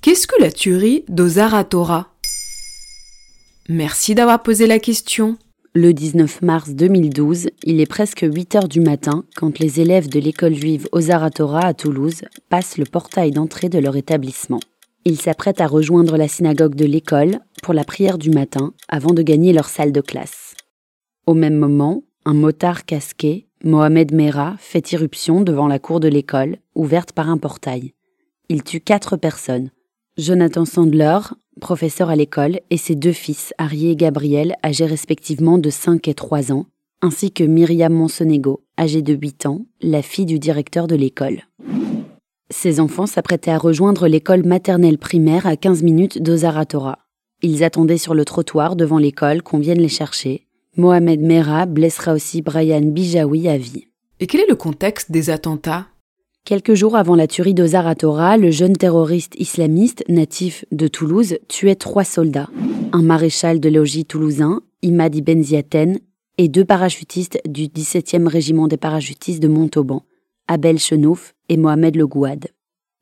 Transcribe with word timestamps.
Qu'est-ce 0.00 0.28
que 0.28 0.40
la 0.40 0.52
tuerie 0.52 1.04
d'Ozaratora 1.08 2.14
Merci 3.68 4.14
d'avoir 4.14 4.44
posé 4.44 4.68
la 4.68 4.78
question. 4.78 5.36
Le 5.74 5.92
19 5.92 6.40
mars 6.42 6.70
2012, 6.70 7.48
il 7.64 7.80
est 7.80 7.86
presque 7.86 8.24
8 8.24 8.54
heures 8.54 8.68
du 8.68 8.80
matin 8.80 9.24
quand 9.34 9.58
les 9.58 9.80
élèves 9.80 10.08
de 10.08 10.20
l'école 10.20 10.54
juive 10.54 10.88
Ozaratora 10.92 11.66
à 11.66 11.74
Toulouse 11.74 12.22
passent 12.48 12.78
le 12.78 12.84
portail 12.84 13.32
d'entrée 13.32 13.68
de 13.68 13.80
leur 13.80 13.96
établissement. 13.96 14.60
Ils 15.04 15.20
s'apprêtent 15.20 15.60
à 15.60 15.66
rejoindre 15.66 16.16
la 16.16 16.28
synagogue 16.28 16.76
de 16.76 16.84
l'école 16.84 17.40
pour 17.64 17.74
la 17.74 17.84
prière 17.84 18.18
du 18.18 18.30
matin 18.30 18.74
avant 18.88 19.12
de 19.12 19.22
gagner 19.22 19.52
leur 19.52 19.68
salle 19.68 19.90
de 19.90 20.00
classe. 20.00 20.54
Au 21.26 21.34
même 21.34 21.56
moment, 21.56 22.04
un 22.24 22.34
motard 22.34 22.84
casqué, 22.84 23.48
Mohamed 23.64 24.14
Mera, 24.14 24.54
fait 24.60 24.92
irruption 24.92 25.40
devant 25.40 25.66
la 25.66 25.80
cour 25.80 25.98
de 25.98 26.08
l'école, 26.08 26.58
ouverte 26.76 27.10
par 27.10 27.28
un 27.28 27.36
portail. 27.36 27.94
Il 28.48 28.62
tue 28.62 28.80
quatre 28.80 29.16
personnes. 29.16 29.70
Jonathan 30.18 30.64
Sandler, 30.64 31.20
professeur 31.60 32.10
à 32.10 32.16
l'école, 32.16 32.58
et 32.70 32.76
ses 32.76 32.96
deux 32.96 33.12
fils, 33.12 33.54
Harry 33.56 33.88
et 33.88 33.94
Gabriel, 33.94 34.56
âgés 34.64 34.84
respectivement 34.84 35.58
de 35.58 35.70
5 35.70 36.08
et 36.08 36.14
3 36.14 36.50
ans, 36.50 36.66
ainsi 37.02 37.30
que 37.30 37.44
Myriam 37.44 37.92
Monsonego, 37.92 38.64
âgée 38.76 39.00
de 39.00 39.14
8 39.14 39.46
ans, 39.46 39.64
la 39.80 40.02
fille 40.02 40.26
du 40.26 40.40
directeur 40.40 40.88
de 40.88 40.96
l'école. 40.96 41.42
Ces 42.50 42.80
enfants 42.80 43.06
s'apprêtaient 43.06 43.52
à 43.52 43.58
rejoindre 43.58 44.08
l'école 44.08 44.44
maternelle 44.44 44.98
primaire 44.98 45.46
à 45.46 45.56
15 45.56 45.84
minutes 45.84 46.20
d'Ozaratora. 46.20 46.98
Ils 47.42 47.62
attendaient 47.62 47.96
sur 47.96 48.14
le 48.14 48.24
trottoir 48.24 48.74
devant 48.74 48.98
l'école 48.98 49.42
qu'on 49.42 49.60
vienne 49.60 49.80
les 49.80 49.88
chercher. 49.88 50.48
Mohamed 50.76 51.20
Mera 51.20 51.66
blessera 51.66 52.12
aussi 52.12 52.42
Brian 52.42 52.80
Bijawi 52.80 53.48
à 53.48 53.56
vie. 53.56 53.86
Et 54.18 54.26
quel 54.26 54.40
est 54.40 54.48
le 54.48 54.56
contexte 54.56 55.12
des 55.12 55.30
attentats? 55.30 55.86
Quelques 56.48 56.72
jours 56.72 56.96
avant 56.96 57.14
la 57.14 57.26
tuerie 57.26 57.52
de 57.52 57.66
Zaratora, 57.66 58.38
le 58.38 58.50
jeune 58.50 58.74
terroriste 58.74 59.34
islamiste 59.38 60.02
natif 60.08 60.64
de 60.72 60.88
Toulouse 60.88 61.36
tuait 61.46 61.74
trois 61.74 62.04
soldats, 62.04 62.48
un 62.92 63.02
maréchal 63.02 63.60
de 63.60 63.68
logis 63.68 64.06
toulousain, 64.06 64.62
Imad 64.80 65.14
Ibn 65.14 65.42
Ziaten, 65.42 65.98
et 66.38 66.48
deux 66.48 66.64
parachutistes 66.64 67.38
du 67.46 67.64
17e 67.64 68.26
régiment 68.26 68.66
des 68.66 68.78
parachutistes 68.78 69.42
de 69.42 69.48
Montauban, 69.48 70.06
Abel 70.46 70.78
Chenouf 70.78 71.34
et 71.50 71.58
Mohamed 71.58 71.96
Le 71.96 72.06
Gouad. 72.06 72.46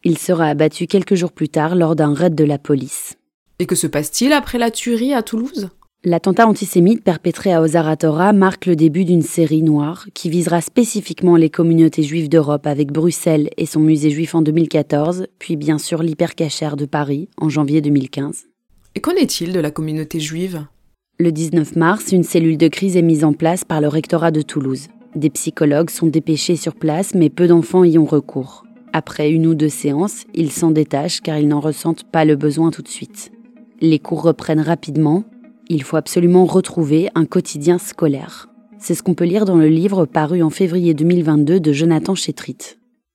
Il 0.03 0.19
sera 0.19 0.47
abattu 0.47 0.89
quelques 0.89 1.15
jours 1.15 1.31
plus 1.31 1.49
tard 1.49 1.77
lors 1.77 1.95
d'un 1.95 2.15
raid 2.15 2.35
de 2.35 2.43
la 2.43 2.59
police. 2.59 3.15
Et 3.61 3.67
que 3.67 3.77
se 3.77 3.87
passe-t-il 3.87 4.33
après 4.33 4.59
la 4.59 4.73
tuerie 4.73 5.15
à 5.15 5.23
Toulouse? 5.23 5.71
L'attentat 6.09 6.47
antisémite 6.47 7.03
perpétré 7.03 7.53
à 7.53 7.61
Ozaratora 7.61 8.33
marque 8.33 8.67
le 8.67 8.77
début 8.77 9.05
d'une 9.05 9.23
série 9.23 9.65
noire 9.65 10.07
qui 10.15 10.31
visera 10.31 10.61
spécifiquement 10.61 11.35
les 11.35 11.51
communautés 11.51 12.05
juives 12.05 12.29
d'Europe 12.29 12.69
avec 12.69 12.93
Bruxelles 12.93 13.51
et 13.57 13.67
son 13.67 13.81
musée 13.81 14.11
juif 14.11 14.37
en 14.37 14.41
2014, 14.41 15.27
puis 15.41 15.57
bien 15.57 15.79
sûr 15.79 16.05
l'hypercachère 16.05 16.77
de 16.77 16.85
Paris 16.85 17.29
en 17.39 17.49
janvier 17.49 17.81
2015. 17.81 18.45
Et 18.95 19.01
qu'en 19.01 19.17
est-il 19.17 19.53
de 19.53 19.59
la 19.59 19.73
communauté 19.73 20.21
juive? 20.21 20.65
Le 21.19 21.33
19 21.33 21.75
mars, 21.75 22.13
une 22.13 22.23
cellule 22.23 22.57
de 22.57 22.69
crise 22.69 22.97
est 22.97 23.03
mise 23.03 23.25
en 23.25 23.33
place 23.33 23.65
par 23.65 23.81
le 23.81 23.89
rectorat 23.89 24.31
de 24.31 24.43
Toulouse. 24.43 24.87
Des 25.17 25.31
psychologues 25.31 25.91
sont 25.91 26.07
dépêchés 26.07 26.55
sur 26.55 26.77
place, 26.77 27.17
mais 27.17 27.31
peu 27.31 27.49
d'enfants 27.49 27.83
y 27.83 27.99
ont 27.99 28.05
recours. 28.05 28.65
Après 28.93 29.29
une 29.29 29.49
ou 29.49 29.57
deux 29.57 29.69
séances, 29.69 30.23
ils 30.35 30.53
s'en 30.53 30.71
détachent 30.71 31.21
car 31.21 31.37
ils 31.37 31.49
n'en 31.49 31.59
ressentent 31.59 32.05
pas 32.05 32.25
le 32.25 32.37
besoin 32.37 32.71
tout 32.71 32.83
de 32.83 32.89
suite. 32.89 33.33
Les 33.81 33.99
cours 33.99 34.23
reprennent 34.23 34.61
rapidement, 34.61 35.25
il 35.69 35.83
faut 35.83 35.97
absolument 35.97 36.45
retrouver 36.45 37.09
un 37.15 37.25
quotidien 37.25 37.79
scolaire. 37.79 38.49
C'est 38.79 38.95
ce 38.95 39.03
qu'on 39.03 39.15
peut 39.15 39.25
lire 39.25 39.45
dans 39.45 39.57
le 39.57 39.69
livre 39.69 40.05
paru 40.05 40.43
en 40.43 40.51
février 40.51 40.95
2022 40.95 41.61
de 41.61 41.73
Jonathan 41.73 42.15
Chétrit. 42.15 42.59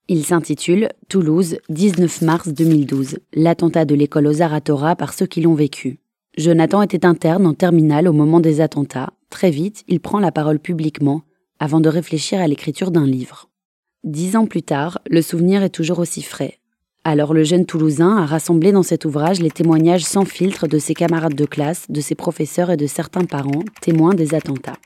Il 0.07 0.25
s'intitule 0.25 0.89
Toulouse, 1.07 1.57
19 1.69 2.21
mars 2.23 2.49
2012, 2.49 3.19
l'attentat 3.33 3.85
de 3.85 3.95
l'école 3.95 4.27
aux 4.27 4.41
Aratora 4.41 4.95
par 4.95 5.13
ceux 5.13 5.27
qui 5.27 5.41
l'ont 5.41 5.53
vécu. 5.53 5.99
Jonathan 6.37 6.81
était 6.81 7.05
interne 7.05 7.45
en 7.45 7.53
terminale 7.53 8.07
au 8.07 8.13
moment 8.13 8.39
des 8.39 8.61
attentats. 8.61 9.13
Très 9.29 9.51
vite, 9.51 9.83
il 9.87 9.99
prend 9.99 10.19
la 10.19 10.31
parole 10.31 10.59
publiquement 10.59 11.21
avant 11.59 11.79
de 11.79 11.89
réfléchir 11.89 12.41
à 12.41 12.47
l'écriture 12.47 12.91
d'un 12.91 13.05
livre. 13.05 13.49
Dix 14.03 14.35
ans 14.35 14.47
plus 14.47 14.63
tard, 14.63 14.99
le 15.09 15.21
souvenir 15.21 15.61
est 15.61 15.69
toujours 15.69 15.99
aussi 15.99 16.23
frais. 16.23 16.60
Alors 17.03 17.33
le 17.33 17.43
jeune 17.43 17.65
Toulousain 17.65 18.17
a 18.17 18.27
rassemblé 18.27 18.71
dans 18.71 18.83
cet 18.83 19.05
ouvrage 19.05 19.39
les 19.39 19.49
témoignages 19.49 20.05
sans 20.05 20.23
filtre 20.23 20.67
de 20.67 20.77
ses 20.77 20.93
camarades 20.93 21.33
de 21.33 21.45
classe, 21.45 21.87
de 21.89 21.99
ses 21.99 22.13
professeurs 22.13 22.69
et 22.69 22.77
de 22.77 22.85
certains 22.85 23.25
parents, 23.25 23.63
témoins 23.81 24.13
des 24.13 24.35
attentats. 24.35 24.77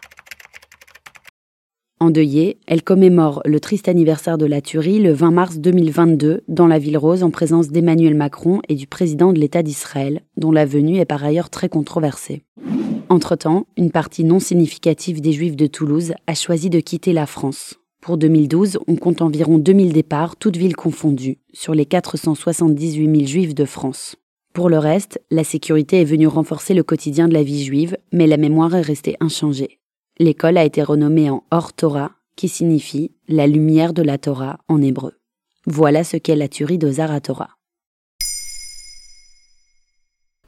Endeuillée, 2.00 2.58
elle 2.68 2.84
commémore 2.84 3.42
le 3.44 3.60
triste 3.60 3.90
anniversaire 3.90 4.38
de 4.38 4.46
la 4.46 4.62
tuerie 4.62 5.00
le 5.00 5.12
20 5.12 5.32
mars 5.32 5.58
2022 5.58 6.44
dans 6.48 6.68
la 6.68 6.80
Ville 6.80 6.98
Rose 6.98 7.22
en 7.22 7.32
présence 7.32 7.68
d'Emmanuel 7.68 8.16
Macron 8.16 8.62
et 8.70 8.76
du 8.76 8.88
président 8.88 9.34
de 9.34 9.40
l'État 9.40 9.64
d'Israël, 9.64 10.22
dont 10.38 10.52
la 10.54 10.66
venue 10.66 11.00
est 11.00 11.06
par 11.06 11.24
ailleurs 11.24 11.50
très 11.50 11.68
controversée. 11.68 12.44
Entre-temps, 13.10 13.66
une 13.76 13.92
partie 13.92 14.24
non 14.24 14.40
significative 14.40 15.20
des 15.20 15.34
Juifs 15.34 15.58
de 15.58 15.68
Toulouse 15.68 16.14
a 16.28 16.34
choisi 16.34 16.70
de 16.70 16.80
quitter 16.80 17.12
la 17.12 17.26
France. 17.26 17.76
Pour 18.06 18.20
2012, 18.20 18.78
on 18.86 18.98
compte 18.98 19.24
environ 19.24 19.58
2000 19.58 19.92
départs, 19.92 20.36
toutes 20.36 20.58
villes 20.58 20.76
confondues, 20.76 21.40
sur 21.54 21.74
les 21.74 21.88
478 21.88 23.16
000 23.16 23.26
juifs 23.26 23.56
de 23.56 23.66
France. 23.66 24.16
Pour 24.54 24.70
le 24.70 24.78
reste, 24.78 25.20
la 25.32 25.44
sécurité 25.44 26.02
est 26.02 26.06
venue 26.06 26.28
renforcer 26.28 26.76
le 26.76 26.84
quotidien 26.84 27.28
de 27.28 27.34
la 27.34 27.42
vie 27.42 27.64
juive, 27.64 27.98
mais 28.12 28.28
la 28.28 28.38
mémoire 28.38 28.76
est 28.76 28.82
restée 28.82 29.18
inchangée. 29.22 29.80
L'école 30.20 30.60
a 30.60 30.66
été 30.66 30.84
renommée 30.84 31.32
en 31.32 31.46
Or 31.50 31.74
Torah, 31.74 32.12
qui 32.36 32.48
signifie 32.48 33.16
la 33.28 33.48
lumière 33.48 33.92
de 33.92 34.04
la 34.04 34.20
Torah 34.20 34.60
en 34.68 34.84
hébreu. 34.84 35.14
Voilà 35.66 36.04
ce 36.04 36.18
qu'est 36.18 36.36
la 36.36 36.48
tuerie 36.48 36.78
de 36.78 36.92
Zaratora. 36.92 37.58